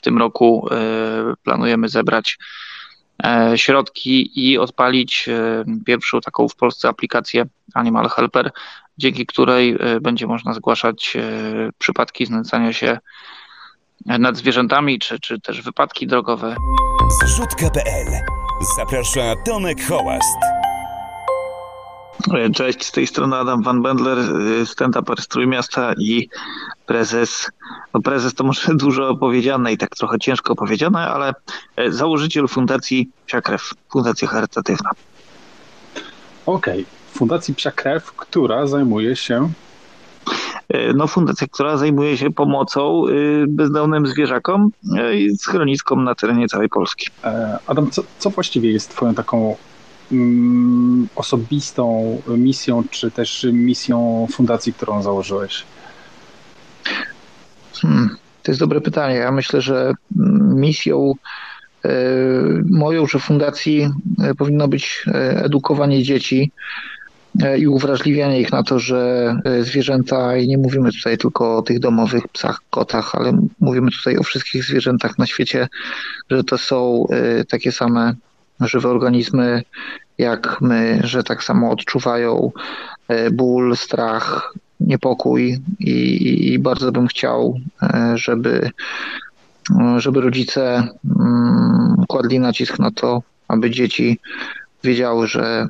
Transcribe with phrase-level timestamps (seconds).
[0.00, 0.68] w tym roku
[1.42, 2.38] planujemy zebrać
[3.56, 5.28] środki i odpalić
[5.86, 7.44] pierwszą taką w Polsce aplikację
[7.74, 8.50] Animal Helper,
[8.98, 11.16] dzięki której będzie można zgłaszać
[11.78, 12.98] przypadki znęcania się
[14.06, 16.56] nad zwierzętami, czy, czy też wypadki drogowe.
[17.24, 18.06] Zrzutka.pl
[18.76, 20.59] Zaprasza Tomek Hołast.
[22.54, 24.18] Cześć, z tej strony Adam Van Bendler,
[24.64, 26.28] stand-uper z Trójmiasta i
[26.86, 27.50] prezes,
[27.94, 31.34] no prezes to może dużo opowiedziane i tak trochę ciężko opowiedziane, ale
[31.76, 34.90] e, założyciel Fundacji Psia Krew, Fundacja Charytatywna.
[36.46, 36.84] Okej, okay.
[37.14, 39.50] Fundacji Psia Krew, która zajmuje się
[40.70, 43.04] E, no, fundacja, która zajmuje się pomocą
[43.48, 47.06] bezdomnym zwierzakom e, i schroniskom na terenie całej Polski.
[47.24, 49.56] E, Adam, co, co właściwie jest twoją taką
[51.16, 55.64] osobistą misją, czy też misją fundacji, którą założyłeś?
[57.74, 59.14] Hmm, to jest dobre pytanie.
[59.14, 59.92] Ja myślę, że
[60.54, 61.12] misją
[62.70, 63.90] moją, że fundacji
[64.38, 65.04] powinno być
[65.44, 66.52] edukowanie dzieci
[67.42, 71.62] E, i uwrażliwianie ich na to, że e, zwierzęta, i nie mówimy tutaj tylko o
[71.62, 75.68] tych domowych psach, kotach, ale mówimy tutaj o wszystkich zwierzętach na świecie,
[76.30, 78.14] że to są e, takie same
[78.60, 79.62] żywe organizmy
[80.18, 82.50] jak my, że tak samo odczuwają
[83.32, 87.60] ból, strach, niepokój i, i bardzo bym chciał,
[88.14, 88.70] żeby,
[89.96, 90.88] żeby rodzice
[91.20, 94.18] mm, kładli nacisk na to, aby dzieci
[94.84, 95.68] wiedziały, że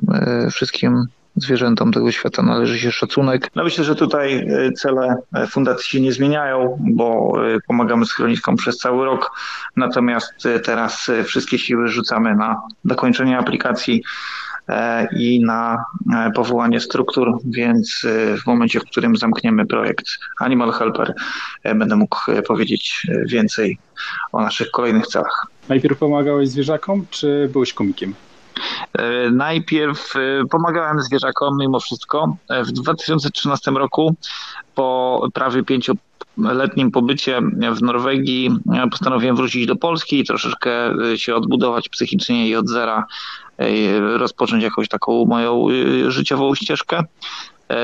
[0.51, 3.51] wszystkim zwierzętom tego świata należy się szacunek.
[3.55, 8.55] No myślę, że tutaj e, cele e, fundacji się nie zmieniają, bo e, pomagamy schroniskom
[8.55, 9.31] przez cały rok,
[9.75, 14.03] natomiast teraz wszystkie siły rzucamy na dokończenie aplikacji
[15.17, 15.85] i na
[16.35, 18.01] powołanie struktur, więc
[18.43, 20.05] w momencie, w którym zamkniemy projekt
[20.39, 21.13] Animal Helper,
[21.63, 23.77] będę mógł powiedzieć więcej
[24.31, 25.47] o naszych kolejnych celach.
[25.69, 28.13] Najpierw pomagałeś zwierzakom, czy byłeś komikiem?
[28.93, 32.37] E, najpierw e, pomagałem zwierzakom mimo wszystko.
[32.49, 34.15] E, w 2013 roku
[34.75, 37.39] po prawie pięcioletnim pobycie
[37.75, 38.49] w Norwegii
[38.91, 43.05] postanowiłem wrócić do Polski i troszeczkę się odbudować psychicznie i od zera
[44.17, 45.67] rozpocząć jakąś taką moją
[46.07, 47.03] życiową ścieżkę.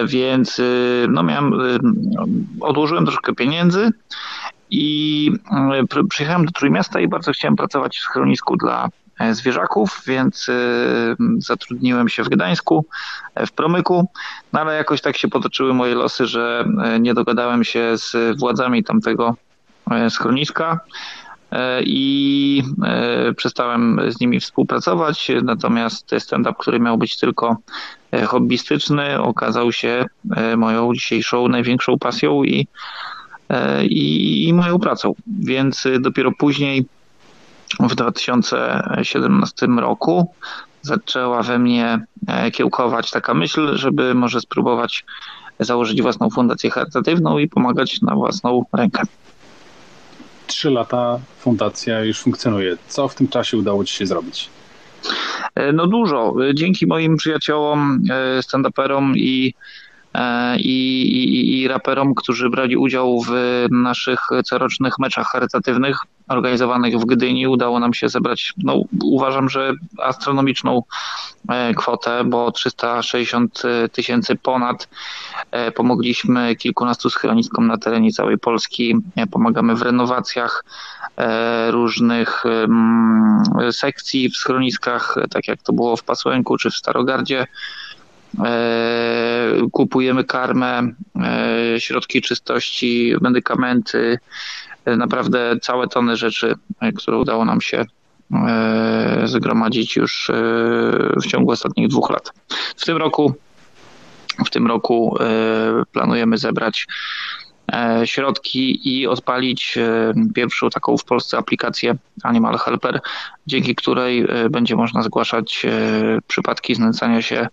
[0.06, 0.62] Więc
[1.10, 1.54] no miałem,
[2.62, 3.92] odłożyłem troszkę pieniędzy
[4.70, 5.32] i
[6.10, 8.90] przyjechałem do Trójmiasta i bardzo chciałem pracować w schronisku dla
[9.32, 10.54] zwierzaków, więc e,
[11.38, 12.86] zatrudniłem się w Gdańsku,
[13.36, 14.10] e, w Promyku,
[14.54, 16.66] no ale jakoś tak się potoczyły moje losy, że
[17.00, 19.36] nie dogadałem się z władzami tamtego
[20.10, 20.80] schroniska
[21.82, 22.64] i
[23.38, 27.58] przestałem z nimi współpracować, natomiast stand-up, który miał być tylko
[28.26, 30.06] hobbystyczny, okazał się
[30.58, 32.68] moją dzisiejszą największą pasją i,
[33.84, 36.86] i, i moją pracą, więc dopiero później
[37.80, 40.34] w 2017 roku
[40.82, 45.06] zaczęła we mnie e, kiełkować taka myśl, żeby może spróbować
[45.60, 49.04] założyć własną fundację charytatywną i pomagać na własną rękę.
[50.48, 52.78] Trzy lata fundacja już funkcjonuje.
[52.88, 54.50] Co w tym czasie udało Ci się zrobić?
[55.56, 56.34] E, no dużo.
[56.54, 59.87] Dzięki moim przyjaciołom, e, stand-uperom i E,
[60.58, 63.32] i, i, i raperom, którzy brali udział w
[63.72, 65.98] naszych corocznych meczach charytatywnych
[66.28, 67.48] organizowanych w Gdyni.
[67.48, 70.84] Udało nam się zebrać, no, uważam, że astronomiczną
[71.50, 73.62] e, kwotę, bo 360
[73.92, 74.88] tysięcy ponad.
[75.52, 78.96] E, pomogliśmy kilkunastu schroniskom na terenie całej Polski.
[79.32, 80.64] Pomagamy w renowacjach
[81.70, 87.48] różnych mm, sekcji w schroniskach, tak jak to było w Pasłęku czy w Starogardzie.
[88.46, 90.82] E, kupujemy karmę,
[91.24, 94.20] e, środki czystości, medykamenty,
[94.86, 96.56] e, naprawdę całe tony rzeczy,
[96.98, 97.86] które udało nam się
[99.26, 100.32] zgromadzić już
[101.24, 102.34] w ciągu ostatnich dwóch lat.
[102.76, 103.34] W tym roku,
[104.46, 105.18] w tym roku
[105.92, 106.88] planujemy zebrać
[108.06, 109.78] środki i odpalić
[110.36, 113.00] pierwszą taką w Polsce aplikację Animal Helper,
[113.48, 115.66] dzięki której będzie można zgłaszać
[116.28, 117.48] przypadki znęcania się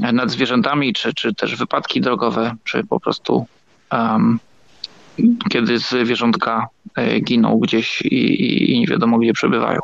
[0.00, 3.46] nad zwierzętami, czy, czy też wypadki drogowe, czy po prostu
[3.92, 4.38] um,
[5.50, 9.80] kiedy zwierzątka e, giną gdzieś i, i nie wiadomo gdzie przebywają.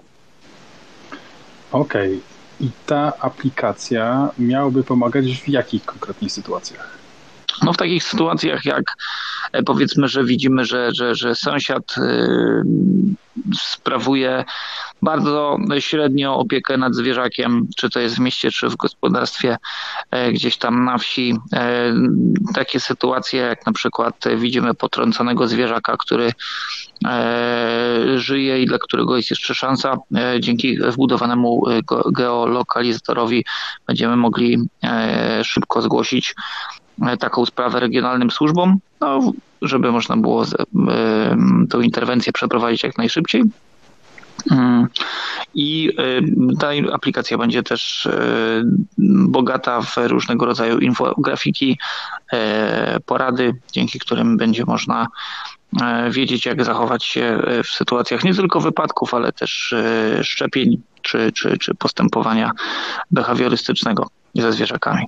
[1.72, 2.08] Okej.
[2.08, 2.20] Okay.
[2.60, 6.97] I ta aplikacja miałaby pomagać w jakich konkretnych sytuacjach?
[7.62, 8.84] No w takich sytuacjach jak
[9.52, 12.62] e, powiedzmy, że widzimy, że, że, że sąsiad y,
[13.54, 14.44] sprawuje
[15.02, 19.56] bardzo średnio opiekę nad zwierzakiem, czy to jest w mieście, czy w gospodarstwie
[20.10, 21.34] e, gdzieś tam na wsi.
[21.52, 21.94] E,
[22.54, 26.32] takie sytuacje, jak na przykład widzimy potrąconego zwierzaka, który
[27.04, 29.96] e, żyje i dla którego jest jeszcze szansa.
[30.40, 31.62] Dzięki wbudowanemu
[32.12, 33.44] geolokalizatorowi
[33.86, 34.58] będziemy mogli
[35.42, 36.34] szybko zgłosić
[37.20, 40.44] taką sprawę regionalnym służbom, no, żeby można było
[41.70, 43.44] tą interwencję przeprowadzić jak najszybciej.
[44.50, 44.86] Mm.
[45.54, 45.92] I
[46.60, 48.64] ta aplikacja będzie też y,
[49.28, 51.78] bogata w różnego rodzaju infografiki,
[52.32, 52.36] y,
[53.06, 55.06] porady, dzięki którym będzie można
[56.10, 59.74] wiedzieć, jak zachować się w sytuacjach nie tylko wypadków, ale też
[60.22, 62.50] szczepień czy, czy, czy postępowania
[63.10, 65.06] behawiorystycznego ze zwierzakami.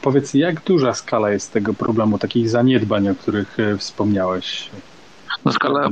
[0.00, 4.70] Powiedz, jak duża skala jest tego problemu, takich zaniedbań, o których wspomniałeś?
[5.44, 5.88] No skala,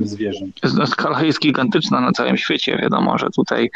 [0.79, 2.79] no skala jest gigantyczna na całym świecie.
[2.82, 3.70] Wiadomo, że tutaj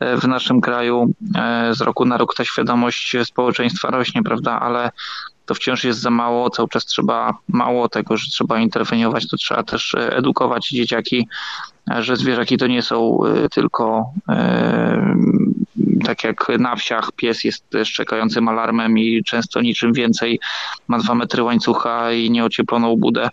[0.00, 4.90] e, w naszym kraju e, z roku na rok ta świadomość społeczeństwa rośnie, prawda, ale
[5.46, 9.62] to wciąż jest za mało, cały czas trzeba mało tego, że trzeba interweniować, to trzeba
[9.62, 11.28] też e, edukować dzieciaki,
[11.98, 13.18] że zwierzaki to nie są
[13.50, 14.12] tylko
[16.04, 20.40] tak jak na wsiach pies jest szczekającym alarmem i często niczym więcej
[20.88, 23.30] ma dwa metry łańcucha i nieocieploną budę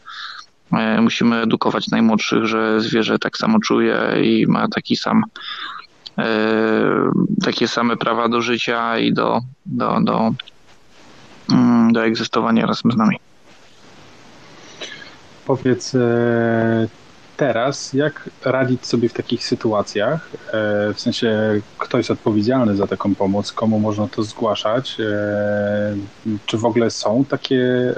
[0.74, 5.24] E, musimy edukować najmłodszych, że zwierzę tak samo czuje i ma taki sam
[6.18, 6.26] e,
[7.44, 10.34] takie same prawa do życia i do, do, do,
[11.52, 13.18] mm, do egzystowania razem z nami.
[15.46, 16.88] Powiedz e,
[17.38, 20.30] teraz, jak radzić sobie w takich sytuacjach?
[20.96, 24.98] W sensie, kto jest odpowiedzialny za taką pomoc, komu można to zgłaszać?
[26.46, 27.94] Czy w ogóle są takie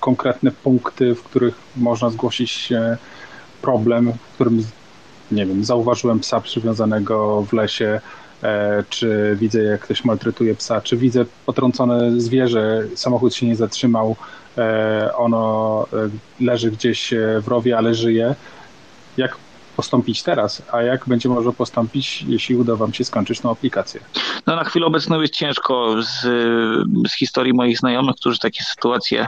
[0.00, 2.72] konkretne punkty, w których można zgłosić
[3.62, 4.66] problem, w którym,
[5.32, 8.23] nie wiem, zauważyłem psa przywiązanego w lesie, e,
[8.88, 14.16] czy widzę, jak ktoś maltretuje psa, czy widzę potrącone zwierzę, samochód się nie zatrzymał,
[14.58, 18.34] e, ono e, leży gdzieś w rowie, ale żyje.
[19.16, 19.36] Jak
[19.76, 24.00] postąpić teraz, a jak będzie można postąpić, jeśli uda Wam się skończyć tą aplikację?
[24.46, 26.20] No na chwilę obecną jest ciężko z,
[27.08, 29.26] z historii moich znajomych, którzy takie sytuacje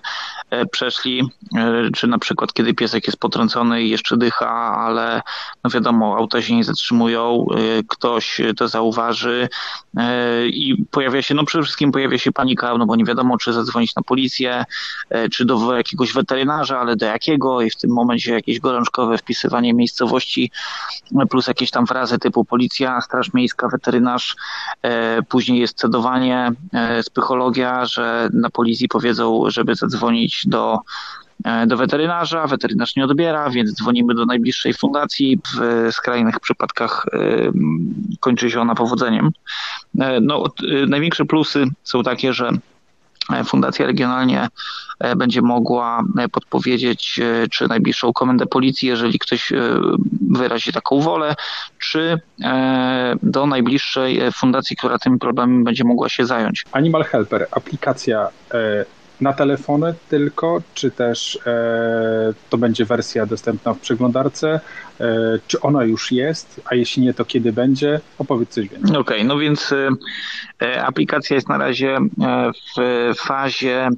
[0.51, 1.23] e, przeszli,
[1.57, 5.23] e, czy na przykład kiedy piesek jest potrącony i jeszcze dycha, ale
[5.65, 9.49] no wiadomo, auta się nie zatrzymują, e, ktoś to zauważy
[10.47, 13.95] i pojawia się, no przede wszystkim pojawia się panika, no bo nie wiadomo, czy zadzwonić
[13.95, 14.65] na policję,
[15.33, 20.36] czy do jakiegoś weterynarza, ale do jakiego i w tym momencie jakieś gorączkowe wpisywanie miejscowości
[21.31, 24.37] plus jakieś tam frazy typu policja, straż miejska, weterynarz,
[25.29, 30.79] Później jest cedowanie, e, psychologia, że na policji powiedzą, żeby zadzwonić do
[31.45, 35.39] e, do weterynarza, weterynarz nie odbiera, więc dzwonimy do najbliższej fundacji.
[35.55, 37.19] W skrajnych przypadkach e,
[38.21, 39.31] kończy się ona powodzeniem.
[40.21, 40.45] No,
[40.89, 42.76] największe plusy są takie, że E,
[43.45, 44.49] fundacja regionalnie
[44.99, 47.21] e, będzie mogła e, podpowiedzieć,
[47.51, 49.53] czy najbliższą komendę policji, jeżeli ktoś
[50.31, 51.35] wyrazi taką wolę,
[51.79, 52.21] czy
[53.23, 56.65] do najbliższej fundacji, która tym problemem będzie mogła się zająć.
[56.73, 58.29] Animal Helper, aplikacja
[59.21, 64.61] na telefony tylko, czy też e, to będzie wersja dostępna w przeglądarce?
[65.01, 68.01] E, czy ona już jest, a jeśli nie, to kiedy będzie?
[68.19, 68.97] Opowiedz coś więcej.
[68.97, 69.75] Okej, okay, no więc
[70.63, 71.99] e, aplikacja jest na razie
[72.77, 73.89] w fazie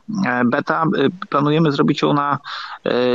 [0.44, 0.84] beta.
[1.28, 2.38] Planujemy zrobić ją na,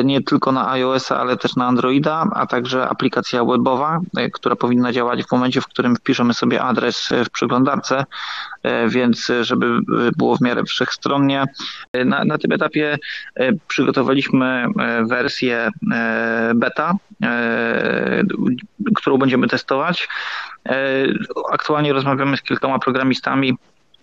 [0.03, 3.99] nie tylko na iOS, ale też na Androida, a także aplikacja webowa,
[4.33, 8.05] która powinna działać w momencie, w którym wpiszemy sobie adres w przeglądarce,
[8.87, 9.79] więc żeby
[10.17, 11.45] było w miarę wszechstronnie.
[12.05, 12.97] Na, na tym etapie
[13.67, 14.65] przygotowaliśmy
[15.07, 15.69] wersję
[16.55, 16.93] beta,
[18.95, 20.07] którą będziemy testować.
[20.69, 20.75] E,
[21.51, 23.53] aktualnie rozmawiamy z kilkoma programistami,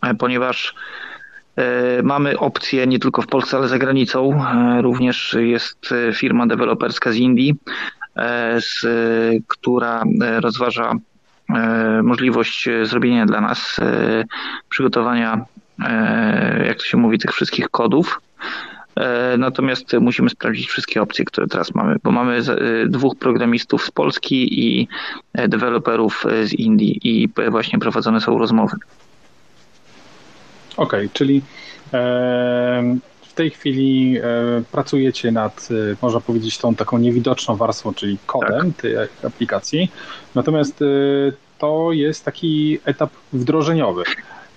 [0.02, 0.74] e, ponieważ
[1.56, 4.44] e, Mamy opcję nie tylko w Polsce, ale za granicą.
[4.80, 7.54] Również jest firma deweloperska z Indii,
[8.58, 8.86] z,
[9.46, 10.02] która
[10.40, 10.92] rozważa
[12.02, 13.80] możliwość zrobienia dla nas
[14.68, 15.44] przygotowania,
[16.66, 18.69] jak to się mówi, tych wszystkich kodów E,
[19.38, 22.42] natomiast musimy sprawdzić wszystkie opcje, które teraz mamy, bo mamy e,
[22.86, 24.88] dwóch programistów z Polski i
[25.32, 28.76] e, deweloperów z Indii i właśnie prowadzone są rozmowy.
[30.76, 31.42] Okej, okay, czyli
[33.22, 34.18] w tej chwili
[34.72, 35.68] pracujecie nad,
[36.02, 38.82] można powiedzieć, tą taką niewidoczną warstwą, czyli kodem tak.
[38.82, 39.90] tej aplikacji.
[40.34, 40.84] Natomiast
[41.58, 44.02] to jest taki etap wdrożeniowy.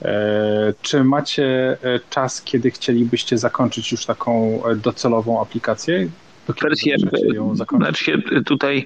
[0.03, 6.07] E, czy macie e, czas, kiedy chcielibyście zakończyć już taką e, docelową aplikację?
[6.61, 6.95] wersję,
[7.53, 8.85] znaczy tutaj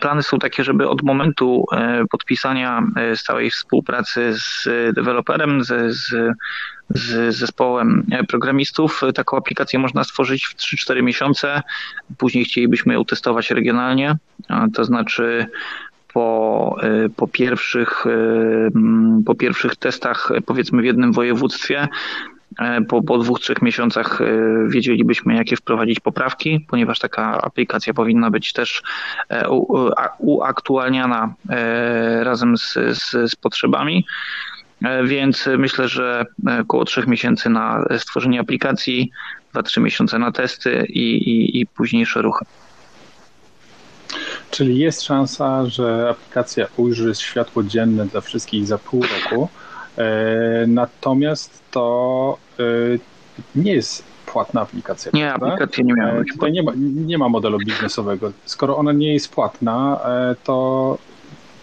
[0.00, 1.64] plany są takie, żeby od momentu
[2.10, 2.82] podpisania
[3.14, 6.34] stałej współpracy z deweloperem, z, z,
[6.90, 11.62] z zespołem programistów, taką aplikację można stworzyć w 3-4 miesiące.
[12.18, 14.16] Później chcielibyśmy ją testować regionalnie,
[14.74, 15.46] to znaczy
[16.14, 21.88] po, y, po, pierwszych, mm, po pierwszych testach, powiedzmy w jednym województwie,
[22.88, 24.18] po, po dwóch, trzech miesiącach
[24.68, 28.82] wiedzielibyśmy, jakie wprowadzić poprawki, ponieważ taka aplikacja powinna być też
[30.18, 31.34] uaktualniana
[32.22, 34.06] razem z, z, z potrzebami.
[35.04, 36.26] Więc myślę, że
[36.60, 39.10] około trzech miesięcy na stworzenie aplikacji,
[39.52, 42.44] dwa, trzy miesiące na testy i, i, i późniejsze ruchy.
[44.52, 49.48] Czyli jest szansa, że aplikacja ujrzy światło dzienne dla wszystkich za pół roku.
[49.98, 52.62] E, natomiast to e,
[53.54, 55.10] nie jest płatna aplikacja.
[55.14, 55.46] Nie, prawda?
[55.46, 56.32] aplikacja nie miała e, być.
[56.32, 56.72] Tutaj nie ma,
[57.06, 58.32] nie ma modelu biznesowego.
[58.44, 60.00] Skoro ona nie jest płatna,
[60.44, 60.98] to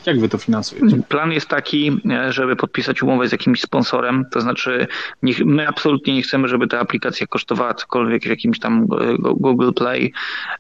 [0.09, 1.01] jak wy to finansujecie?
[1.09, 4.87] Plan jest taki, e, żeby podpisać umowę z jakimś sponsorem, to znaczy
[5.45, 8.87] my absolutnie nie chcemy, żeby ta aplikacja kosztowała cokolwiek w jakimś tam e,
[9.17, 10.13] Google Play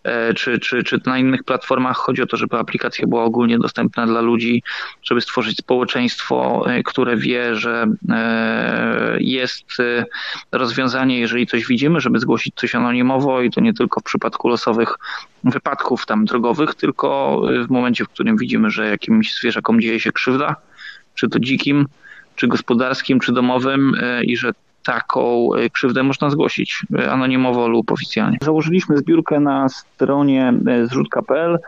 [0.03, 1.97] e, czy, czy, czy na innych platformach.
[1.97, 4.63] Chodzi o to, żeby aplikacja była ogólnie dostępna dla ludzi,
[5.03, 7.85] żeby stworzyć społeczeństwo, które wie, że
[9.19, 9.65] jest
[10.51, 14.95] rozwiązanie, jeżeli coś widzimy, żeby zgłosić coś anonimowo i to nie tylko w przypadku losowych
[15.43, 20.55] wypadków tam drogowych, tylko w momencie, w którym widzimy, że jakimś zwierzakom dzieje się krzywda,
[21.15, 21.85] czy to dzikim,
[22.35, 24.51] czy gospodarskim, czy domowym e, i że
[24.85, 28.37] taką e, krzywdę można zgłosić anonimowo lub oficjalnie.
[28.41, 30.53] Założyliśmy zbiórkę na stronie
[30.83, 31.59] zrzutka.pl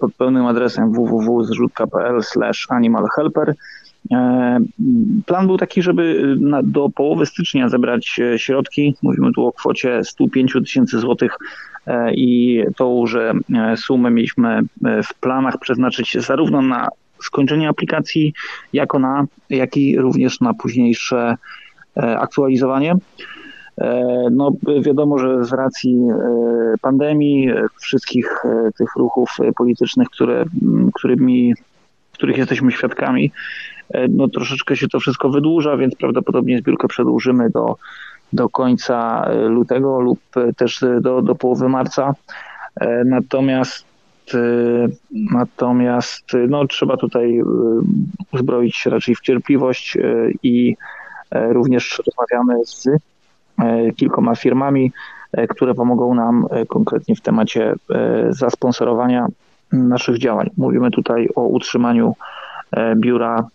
[0.00, 2.20] pod pełnym adresem www.zrzutka.pl
[2.68, 3.54] animalhelper.
[5.26, 8.94] Plan był taki, żeby do połowy stycznia zebrać środki.
[9.02, 11.36] Mówimy tu o kwocie 105 tysięcy złotych
[12.12, 13.32] i tą, że
[13.76, 16.88] sumę mieliśmy w planach przeznaczyć zarówno na
[17.22, 18.32] skończenie aplikacji,
[18.72, 21.36] jako na, jak i również na późniejsze
[21.96, 22.94] e, aktualizowanie.
[23.78, 28.42] E, no, wiadomo, że z racji e, pandemii, wszystkich
[28.78, 30.44] tych ruchów politycznych, które,
[30.94, 31.54] którymi,
[32.12, 33.32] których jesteśmy świadkami,
[34.08, 37.76] no, troszeczkę się to wszystko wydłuża, więc prawdopodobnie zbiórkę przedłużymy do,
[38.32, 40.20] do końca lutego lub
[40.56, 42.14] też do, do połowy marca.
[43.04, 43.90] Natomiast
[45.32, 47.40] Natomiast no, trzeba tutaj
[48.32, 49.98] uzbroić się raczej w cierpliwość
[50.42, 50.76] i
[51.30, 54.92] e, również rozmawiamy z e, kilkoma firmami,
[55.32, 57.74] e, które pomogą nam konkretnie w temacie
[58.30, 59.26] zasponsorowania
[59.72, 60.50] naszych działań.
[60.56, 62.14] Mówimy tutaj o utrzymaniu
[62.96, 63.46] biura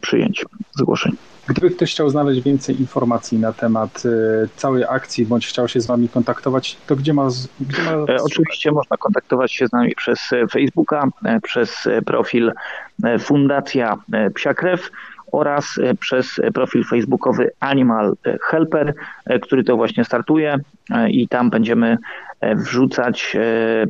[0.00, 1.16] przyjęć zgłoszeń.
[1.48, 5.86] Gdyby ktoś chciał znaleźć więcej informacji na temat y, całej akcji, bądź chciał się z
[5.86, 7.28] Wami kontaktować, to gdzie ma.
[7.60, 7.90] Gdzie ma...
[7.90, 12.52] E, oczywiście można kontaktować się z nami przez e, Facebooka, e, przez profil
[13.20, 13.96] Fundacja
[14.34, 14.90] Psia Krew
[15.32, 18.94] oraz przez profil facebookowy Animal Helper,
[19.42, 20.56] który to właśnie startuje
[21.08, 21.98] i tam będziemy
[22.42, 23.36] wrzucać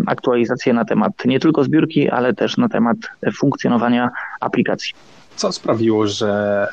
[0.06, 2.96] aktualizacje na temat nie tylko zbiórki, ale też na temat
[3.34, 4.10] funkcjonowania
[4.40, 4.94] aplikacji.
[5.36, 6.66] Co sprawiło, że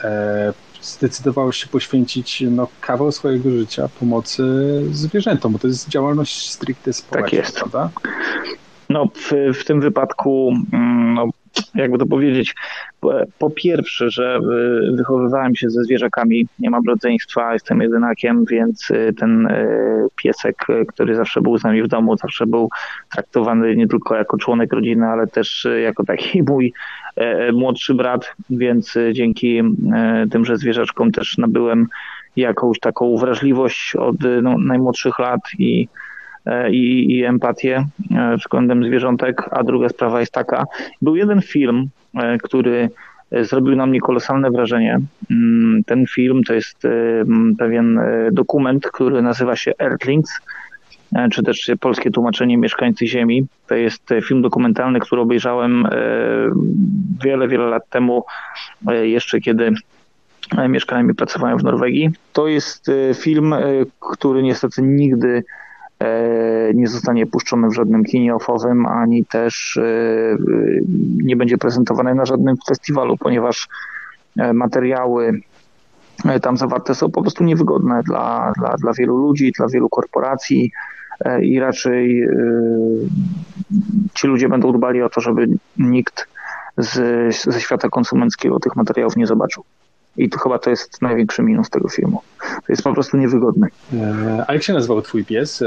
[0.86, 4.44] zdecydowałeś się poświęcić no, kawał swojego życia pomocy
[4.92, 7.56] zwierzętom, bo to jest działalność stricte społeczna, tak jest.
[7.56, 7.89] prawda?
[8.89, 11.30] No, w, w tym wypadku, mm, no,
[11.75, 12.55] jakby to powiedzieć,
[13.39, 14.39] po pierwsze, że
[14.91, 20.55] y, wychowywałem się ze zwierzakami, nie mam rodzeństwa, jestem jedynakiem, więc y, ten y, piesek,
[20.88, 22.69] który zawsze był z nami w domu, zawsze był
[23.13, 26.74] traktowany nie tylko jako członek rodziny, ale też jako taki mój
[27.53, 29.62] młodszy brat, więc dzięki
[30.31, 31.88] tymże zwierzaczkom też nabyłem
[32.35, 35.88] jakąś taką wrażliwość od no, najmłodszych lat i
[36.71, 37.85] i, i empatię
[38.37, 40.65] względem zwierzątek, a druga sprawa jest taka.
[41.01, 42.89] Był jeden film, E, który
[43.31, 44.99] e, zrobił na mnie kolosalne wrażenie.
[45.31, 46.89] Mm, ten film to jest e,
[47.57, 47.99] pewien
[48.31, 50.41] dokument, który nazywa się Earthlings,
[51.31, 53.45] czy też polskie tłumaczenie Mieszkańcy Ziemi.
[53.67, 55.87] To jest film dokumentalny, który obejrzałem
[57.23, 58.23] wiele, wiele lat temu,
[59.03, 59.71] jeszcze kiedy
[60.69, 62.09] mieszkałem i pracowałem w Norwegii.
[62.33, 63.55] To jest film,
[63.99, 65.43] który niestety nigdy
[65.75, 65.75] E,
[66.74, 70.38] nie zostanie puszczony w żadnym kinie ofowym, ani też e,
[71.24, 73.67] nie będzie prezentowany na żadnym festiwalu, ponieważ
[74.39, 75.41] e, materiały
[76.41, 80.71] tam zawarte są po prostu niewygodne dla, dla, dla wielu ludzi, dla wielu korporacji
[81.41, 82.27] i raczej
[84.13, 85.47] ci ludzie będą dbali o to, żeby
[85.77, 86.27] nikt
[86.77, 89.63] z, ze świata konsumenckiego tych materiałów nie zobaczył.
[90.17, 92.22] I to chyba to jest największy minus tego filmu.
[92.39, 93.67] To jest po prostu niewygodne.
[93.93, 95.62] E, a jak się nazywał twój pies?
[95.62, 95.65] E,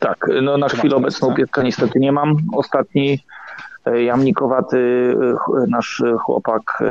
[0.00, 2.36] Tak, no na chwilę obecną pieska niestety nie mam.
[2.52, 3.18] Ostatni
[4.04, 5.14] jamnikowaty
[5.68, 6.82] nasz chłopak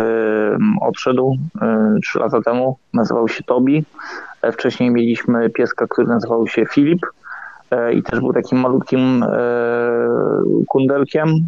[0.81, 1.37] odszedł
[2.03, 3.85] trzy lata temu, nazywał się Tobi.
[4.53, 6.99] Wcześniej mieliśmy pieska, który nazywał się Filip
[7.93, 9.25] i też był takim malutkim
[10.67, 11.47] kundelkiem,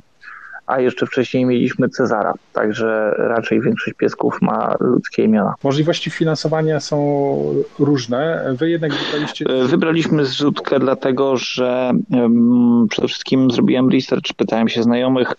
[0.65, 5.53] a jeszcze wcześniej mieliśmy Cezara, także raczej większość piesków ma ludzkie imiona.
[5.63, 7.35] Możliwości finansowania są
[7.79, 8.45] różne.
[8.57, 9.45] Wy jednak wybraliście...
[9.45, 15.35] E, wybraliśmy zrzutkę dlatego, że um, przede wszystkim zrobiłem research, pytałem się znajomych, e,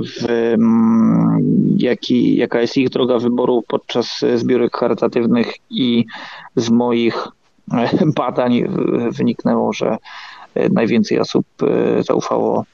[0.00, 0.56] w,
[1.76, 6.04] jaki, jaka jest ich droga wyboru podczas zbiórek charytatywnych i
[6.56, 7.28] z moich
[7.72, 8.64] e, badań
[9.18, 9.96] wyniknęło, że
[10.70, 11.46] najwięcej osób
[12.00, 12.64] zaufało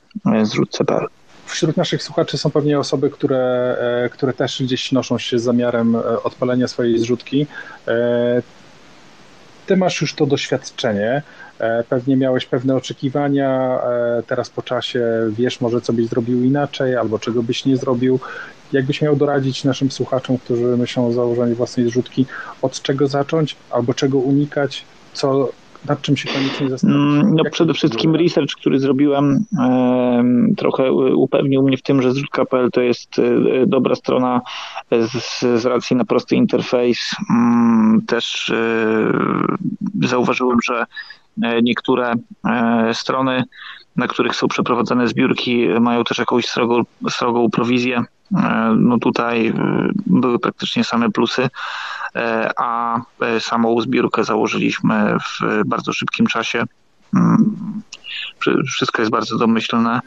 [0.42, 1.06] zrzutce.pl.
[1.46, 5.96] Wśród naszych słuchaczy są pewnie osoby, które, e, które też gdzieś noszą się z zamiarem
[5.96, 7.46] e, odpalenia swojej zrzutki.
[7.88, 8.42] E,
[9.66, 11.22] ty masz już to doświadczenie,
[11.88, 13.78] pewnie miałeś pewne oczekiwania,
[14.26, 18.20] teraz po czasie wiesz może, co byś zrobił inaczej, albo czego byś nie zrobił.
[18.72, 22.26] Jakbyś miał doradzić naszym słuchaczom, którzy myślą o założeniu własnej zrzutki,
[22.62, 25.48] od czego zacząć, albo czego unikać, co
[25.88, 27.22] nad czym się koniecznie zastanowić?
[27.22, 29.44] Mm, no przede wszystkim research, który zrobiłem,
[30.56, 34.40] trochę upewnił mnie w tym, że zrzutka.pl to jest e, dobra strona
[34.90, 37.16] z, z racji na prosty interfejs.
[37.30, 40.86] Mm, też e, zauważyłem, że e,
[41.62, 42.14] niektóre
[42.92, 43.44] strony,
[43.96, 48.04] na których są przeprowadzane zbiórki, mają też jakąś srogą, srogą prowizję.
[48.76, 49.52] No tutaj
[50.06, 51.48] były praktycznie same plusy.
[52.16, 56.64] E, a e, samą zbiórkę założyliśmy w bardzo szybkim czasie.
[57.14, 57.82] Mm,
[58.66, 60.00] wszystko jest bardzo domyślne.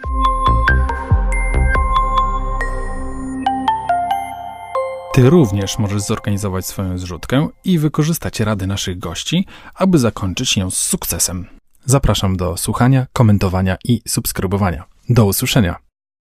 [5.14, 10.78] Ty również możesz zorganizować swoją zrzutkę i wykorzystać rady naszych gości, aby zakończyć ją z
[10.78, 11.46] sukcesem.
[11.86, 14.84] Zapraszam do słuchania, komentowania i subskrybowania.
[15.10, 15.89] Do usłyszenia.